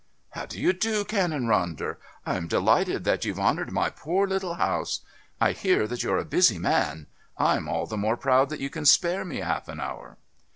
[0.31, 1.97] "How do you do, Canon Ronder?
[2.25, 5.01] I'm delighted that you've honoured my poor little house.
[5.39, 7.05] I hear that you're a busy man.
[7.37, 10.17] I'm all the more proud that you can spare me half an hour."